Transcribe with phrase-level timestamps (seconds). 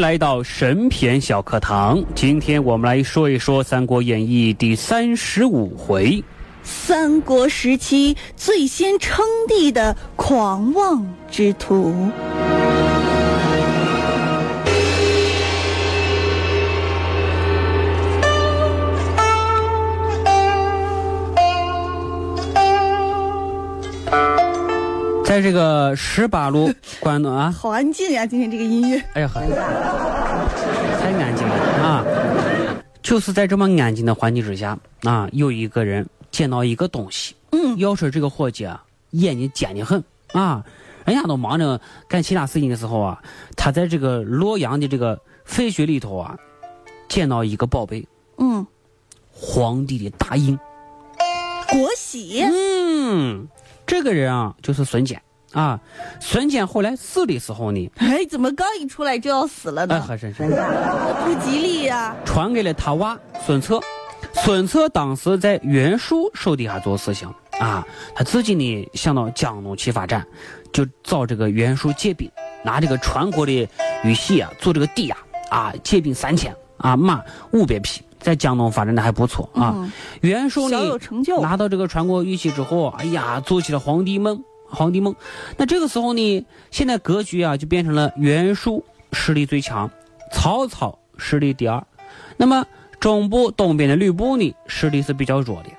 [0.00, 2.02] 来到神篇小课堂。
[2.14, 6.24] 今天我们来说一说《三国演义》第三十五回。
[6.62, 11.94] 三国时期最先称帝的狂妄之徒。
[25.30, 28.26] 在这个十八路关东啊， 好安静呀！
[28.26, 29.40] 今天这个音乐，哎呀呵，
[30.98, 32.04] 太安静了啊！
[33.00, 37.36] 就是在这么安静的环境之下啊，有一个人捡到一个东西。
[37.52, 40.64] 嗯，要说这个伙计啊，眼睛尖的很啊，
[41.06, 43.22] 人家都忙着干其他事情的时候啊，
[43.56, 46.36] 他在这个洛阳的这个废墟里头啊，
[47.08, 48.04] 捡到一个宝贝。
[48.38, 48.66] 嗯，
[49.32, 50.58] 皇帝的大印，
[51.68, 52.42] 国玺。
[52.42, 53.46] 嗯。
[53.90, 55.20] 这个人啊，就是孙坚
[55.52, 55.80] 啊。
[56.20, 59.96] 孙坚后来死的时候呢，哎，怎么刚一出来就要死了呢？
[59.96, 62.14] 哎，还真是不吉利呀！
[62.24, 63.80] 传给了他娃孙策。
[64.32, 67.28] 孙策当时在袁术手底下做事情
[67.58, 67.84] 啊，
[68.14, 70.24] 他自己呢想到江东去发展，
[70.72, 72.30] 就找这个袁术借兵，
[72.62, 73.68] 拿这个传国的
[74.04, 75.16] 玉玺啊做这个抵押
[75.50, 77.20] 啊，借兵三千啊，马
[77.50, 78.00] 五百匹。
[78.20, 80.78] 在江东发展的还不错啊，袁术呢
[81.40, 85.14] 拿到这个传国玉玺之后，哎呀，做起了皇帝梦，皇帝梦。
[85.56, 89.90] 那这个时候呢，现在格局啊就变成了袁术实力最强，
[90.30, 91.82] 曹操实力第二，
[92.36, 92.64] 那么
[93.00, 95.70] 中部东边的吕布呢实力是比较弱的。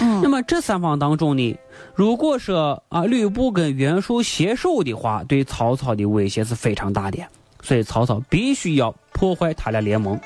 [0.00, 1.58] 嗯，那么这三方当中呢，
[1.94, 7.18] 如果说啊吕布跟袁术携手的话，对曹操的威胁是非常大的。
[7.62, 10.18] 所以曹操必须要破坏他俩联盟，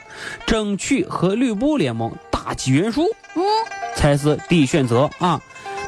[0.46, 3.42] 争取和吕布联盟，打击袁术，嗯，
[3.96, 5.40] 才是第一选择啊。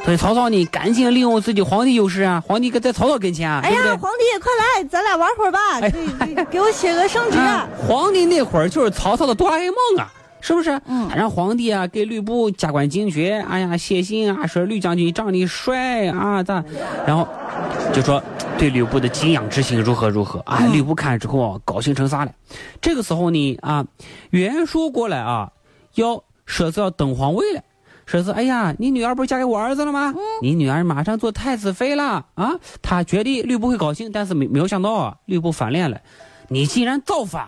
[0.05, 5.59] 所以曹操呢，赶紧利用自己皇帝优势啊，皇帝在曹操跟前啊，哎呀，皇帝快来，咱俩玩会儿吧，
[6.35, 7.37] 给给我写个圣旨。
[7.87, 10.13] 皇帝那会儿就是曹操的哆啦 A 梦啊。
[10.39, 10.79] 是不是？
[10.85, 16.63] 嗯，让皇帝啊给吕布加官进爵，哎呀，写信啊说吕将军长得帅啊咋？
[17.07, 17.27] 然后
[17.93, 18.21] 就说
[18.57, 20.59] 对吕布的敬仰之情如何如何啊？
[20.71, 22.31] 吕布看了之后高兴成啥了？
[22.81, 23.85] 这个时候呢啊，
[24.29, 25.51] 袁术过来啊，
[25.95, 27.61] 要说是要登皇位了，
[28.05, 30.13] 说是哎呀，你女儿不是嫁给我儿子了吗？
[30.41, 32.51] 你女儿马上做太子妃了啊！
[32.81, 35.99] 他觉得吕布会高兴，但是没没有想到啊，吕布翻脸了，
[36.49, 37.47] 你竟然造反！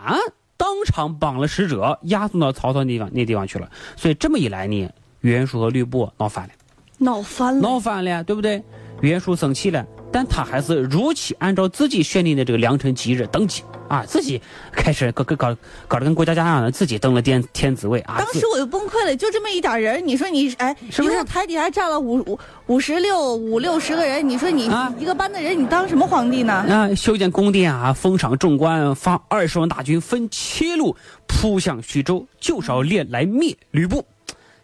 [0.57, 3.69] 当场绑了使者，押送到曹操那地方那地方去了。
[3.95, 4.89] 所以这么一来呢，
[5.21, 6.53] 袁术和吕布闹翻了，
[6.97, 8.61] 闹翻了，闹翻了，对不对？
[9.01, 15.55] 袁术生气了，但他还是如期按照自己选定的这个良辰吉日登基啊，自己开始搞搞搞
[15.87, 18.15] 搞得跟国家家一样的，自己登了天天子位啊。
[18.19, 24.27] 当时我就崩溃了，就这么一点人，你说你哎，是不是台底下站了五五五十六五六十个人？
[24.27, 26.53] 你说你一个班的人，你当什么皇帝呢？
[26.53, 30.95] 啊，修建宫殿啊，封赏众官，发二十万大军分七路
[31.27, 34.05] 扑向徐州，就是要练来灭吕布。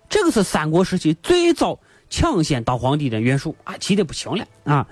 [0.08, 1.80] 这个是三国时期最早。
[2.16, 4.88] 抢先当皇帝的袁术啊，急得不行了啊！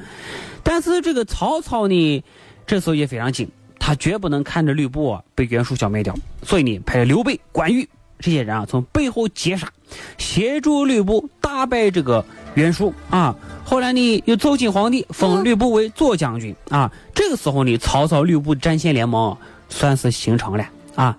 [0.62, 2.24] 但是这个曹操呢，
[2.68, 3.50] 这时候也非常紧，
[3.80, 7.88] 他绝不能看着吕布被袁术消灭掉，所以呢，派了刘备、关羽
[8.20, 9.72] 这些人啊，从背后截杀，
[10.18, 12.26] 协助吕布打败这个
[12.56, 13.34] 袁术啊。
[13.64, 16.92] 后来呢，又奏请皇帝，封吕布为左将军啊。
[17.16, 19.38] 这个时候呢，曹操、吕布战线联盟
[19.70, 21.18] 算是形成了啊。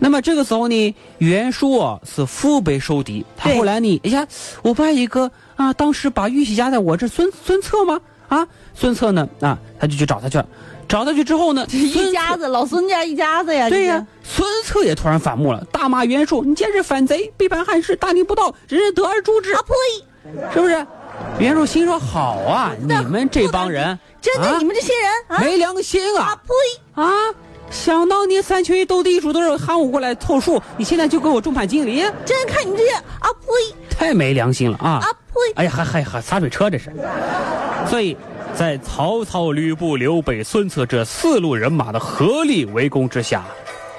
[0.00, 4.26] 那么这个时候呢，袁术啊是腹背受敌，他后来呢，哎呀，
[4.62, 8.00] 我把一个啊，当时把玉玺压在我这孙孙策吗？
[8.28, 10.46] 啊，孙策呢啊，他就去找他去了，
[10.88, 19.52] 找他去之后呢，一家子老孙家一家子呀，对呀，孙策也突然反目了，大骂袁术，你今日反贼，背叛汉室，大逆不道，人人得而诛之。
[19.52, 19.72] 啊呸！
[20.52, 20.86] 是不是？
[21.38, 27.02] 袁术心说好啊，你们这帮人真的，啊你们这些人啊，没良心啊啊呸！
[27.02, 27.12] 啊！
[27.70, 33.48] 想当年三缺一斗地主都是喊我过来凑数，你现在就给我众叛亲离，真看你们这些啊呸
[33.90, 35.00] 太没良心了啊！
[35.02, 35.23] 啊呸！
[35.56, 36.92] 哎呀，还还还洒水车这是。
[37.86, 38.16] 所以
[38.54, 43.44] 在曹操、吕布、刘备、孙策这四路人马的合力围攻之下，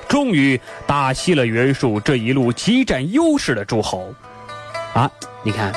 [0.07, 4.13] 终于打熄了袁术这一路极占优势的诸侯。
[4.93, 5.11] 啊，
[5.43, 5.73] 你看，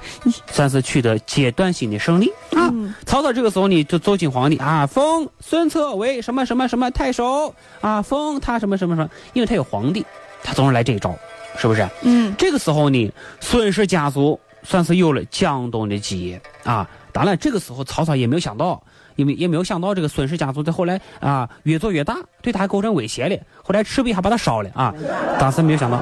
[0.52, 2.68] 算是取得阶段性的胜利啊！
[2.70, 10.04] 嗯曹操这个时候呢，就奏请皇帝啊，封孙策为什么什么什么太守啊，封他什么什么什么，因为他有皇帝，
[10.42, 11.16] 他总是来这一招，
[11.56, 11.88] 是不是？
[12.02, 13.10] 嗯，这个时候呢，
[13.40, 14.38] 孙氏家族
[14.68, 16.86] 算是有了江东的基业啊。
[17.10, 18.82] 当然，这个时候曹操也没有想到，
[19.16, 23.36] 因为也没有想到这个孙氏家族在后来啊越做越大，对他构成威胁了。
[23.64, 24.94] 后来赤壁还把他烧了啊。
[25.40, 25.98] 当时没有想到，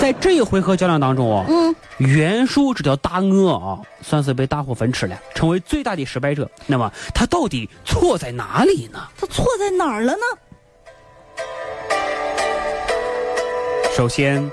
[0.00, 6.50] 在这一回合较量当中啊，嗯，袁术这条大鳄啊，算是被大伙分吃了，成为最大的失败者。
[6.66, 8.98] 那么他到底错在哪里呢？
[9.18, 10.22] 他错在哪儿了呢？
[13.94, 14.50] 首先，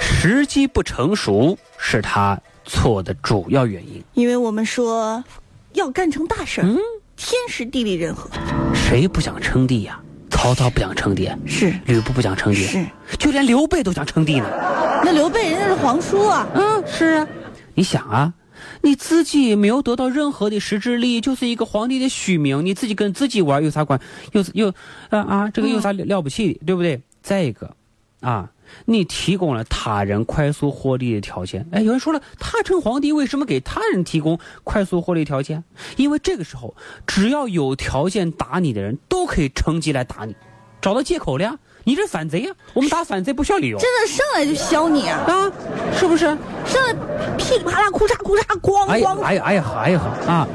[0.00, 4.02] 时机不成熟是他错的主要原因。
[4.14, 5.24] 因为我们说
[5.72, 6.76] 要干成大事儿，嗯
[7.16, 8.28] 天时地利人和
[8.74, 9.98] 谁不想称帝呀、
[10.28, 12.84] 曹操不想称帝，是吕布不想称帝，是。
[13.18, 14.46] 就连刘备都想称帝呢。
[15.02, 17.26] 那刘备人家是皇叔啊，嗯，是啊。
[17.74, 18.34] 你想啊，
[18.82, 23.98] 你自己没有得到任何的实质利益，就是一个皇帝的虚名，你自己跟自己玩有啥关？
[24.32, 24.68] 有有
[25.08, 27.00] 啊啊，这个有啥了了不起的，对不对？
[27.22, 27.74] 再一个，
[28.20, 28.50] 啊，
[28.84, 31.66] 你提供了他人快速获利的条件。
[31.72, 35.64] 哎，有人说了，他称皇帝为什么给他人提供快速获利条件？
[35.96, 36.74] 因为这个时候，
[37.06, 40.34] 只要有条件打你的人都可以乘机来打你，
[40.80, 41.58] 找到借口了呀。
[41.86, 42.52] 你这反贼呀！
[42.74, 45.52] 我们打反贼不需要理由真的上来就削你啊，啊，
[45.96, 46.24] 是不是？
[46.66, 46.92] 上来
[47.38, 50.48] 噼里啪啦，哭嚓哭嚓，咣哎呀咣，哎呀哎呀哎呀啊！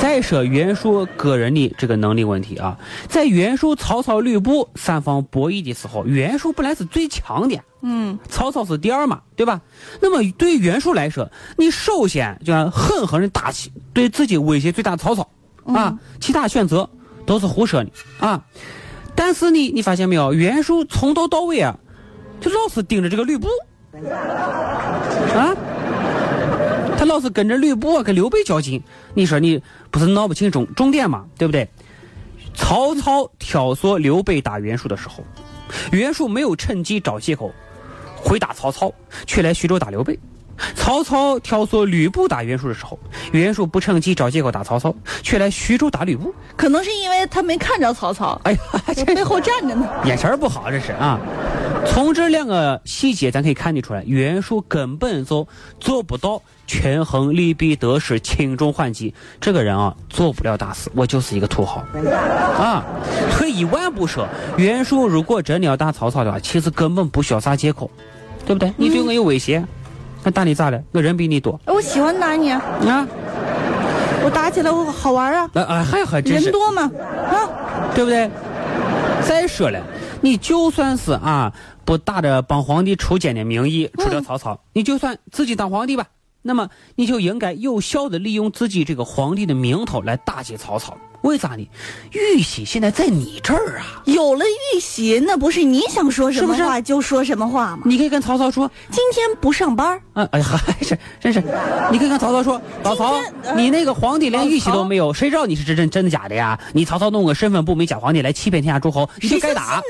[0.00, 2.78] 再说袁术个人的这个能力问题啊，
[3.08, 9.60] 在袁术、曹操、吕布三方博弈的时候，袁术本来是最强的，嗯，曹操是第二嘛，对吧？
[10.00, 15.28] 那么对于袁术来说，你首先就要狠狠的打起对自己威胁最大的曹操
[15.66, 16.88] 啊，其他选择
[17.26, 17.90] 都是胡说的
[18.20, 18.40] 啊。
[19.18, 21.76] 但是呢，你发现没有，袁术从头到尾啊，
[22.40, 23.48] 就老是盯着这个吕布
[25.34, 25.52] 啊。
[26.96, 28.80] 他老是跟着吕布啊，跟刘备较劲，
[29.14, 29.60] 你说你
[29.90, 31.68] 不是闹不清重重点嘛，对不对？
[32.54, 35.24] 曹操挑唆刘备打袁术的时候，
[35.90, 37.52] 袁术没有趁机找借口
[38.14, 38.92] 回打曹操，
[39.26, 40.16] 却来徐州打刘备。
[40.74, 42.98] 曹操挑唆吕布打袁术的时候，
[43.32, 46.34] 袁术不趁机找借口打曹操，却来徐州打吕布。
[46.56, 48.58] 可能是因为他没看着曹操，哎呀，
[48.94, 49.88] 这背后站着呢。
[50.04, 51.18] 眼神不好，这是啊。
[51.86, 55.46] 从这两个细节，咱可以看得出来，袁术根本就
[55.78, 59.14] 做不到权衡利弊得失、轻重缓急。
[59.40, 60.90] 这个人啊，做不了大事。
[60.94, 61.84] 我就是一个土豪
[62.58, 62.84] 啊。
[63.30, 64.26] 退一万步说，
[64.56, 67.90] 袁术如果真的要打曹操的话，其实根本不需要啥借口，
[68.44, 68.72] 对不对？
[68.76, 69.64] 你对我有威胁，
[70.24, 70.82] 那打你咋了？
[70.92, 73.08] 我人比你多哎我喜欢打你啊，啊。
[74.24, 78.28] 我打起来我好玩啊，啊啊还还真是人多嘛，啊，对不对？
[79.26, 79.80] 再说了，
[80.20, 81.52] 你就算是啊，
[81.84, 86.06] 不打着帮皇帝出奸的名义除掉曹操，你就算自己当皇帝吧，
[86.42, 90.96] 那么你就应该有效的利用自己这个皇帝的名头来打击曹操。
[91.28, 91.68] 为啥呢？
[92.12, 94.44] 玉玺现在在你这儿啊，有了
[94.74, 97.82] 玉玺，那不是你想说什么话就说什么话吗？
[97.84, 101.40] 你可以跟曹操说，今天不上班，嗯，哎呀，还 是真是，
[101.92, 103.12] 你可以跟曹操说，老曹，
[103.44, 106.58] 呃你那个皇帝连玉玺都没有，谁知道你是真真真的假的呀？
[106.72, 109.82] 你曹操弄个身份不明假皇帝来欺骗天下诸侯，你就该打？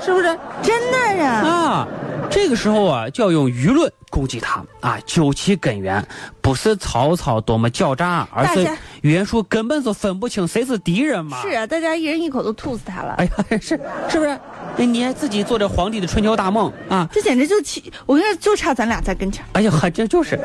[0.00, 0.38] 是不是？
[0.62, 1.88] 真的呀，啊，
[2.30, 6.06] 这个时候啊，就要用舆论攻击他啊，究其根源，
[6.40, 8.68] 不是曹操多么狡诈，而是
[9.04, 11.42] 袁术根本就分不清谁是敌人嘛。
[11.42, 13.12] 是啊，大家一人一口都吐死他了。
[13.18, 14.40] 哎呀，是是不是？
[14.78, 17.06] 那你还自己做着皇帝的春秋大梦啊？
[17.12, 17.92] 这简直就气！
[18.06, 19.44] 我跟你说，就差咱俩在跟前。
[19.52, 20.40] 哎呀，这就是，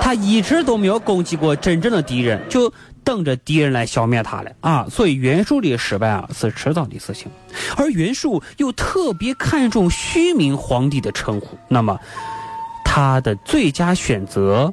[0.00, 2.72] 他一直都没有攻击过真正的敌人，就
[3.02, 4.86] 等着敌人来消灭他了啊！
[4.88, 7.28] 所以袁术的失败啊是迟早的事情，
[7.76, 11.98] 而袁术又特别看重虚名皇帝的称呼，那么
[12.84, 14.72] 他的最佳选择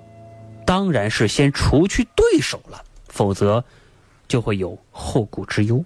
[0.67, 2.79] 当然是先除去对手了，
[3.13, 3.63] 否则
[4.27, 5.83] 就会有后顾之忧。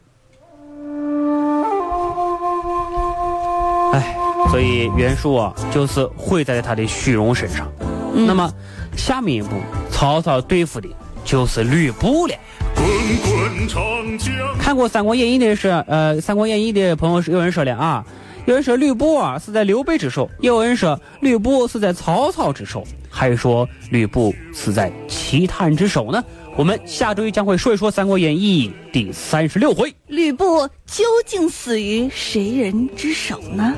[3.91, 4.15] 哎，
[4.49, 7.69] 所以袁术啊，就是毁在了他的虚荣身上。
[8.13, 8.49] 那么，
[8.95, 9.49] 下面一步，
[9.91, 10.87] 曹操对付的
[11.25, 12.33] 就是吕布了。
[12.73, 12.85] 滚
[13.17, 14.33] 滚长江。
[14.57, 18.05] 看过《三国演义》的是，呃，《三国演义》的朋友是有人说了啊，
[18.45, 26.23] 有人说吕布啊是在刘备之手，也有人说吕布是在曹操之手，还是说吕布是在其他人之手呢？
[26.57, 29.95] 我们下周一将会说一说《三国演义》第三十六回。
[30.07, 33.75] 吕布究竟死于谁人之手呢？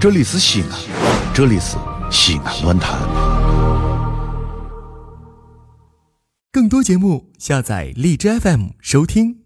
[0.00, 0.70] 这里是西安，
[1.34, 1.76] 这里是
[2.10, 2.98] 西安论坛。
[6.50, 9.43] 更多节目，下载荔枝 FM 收听。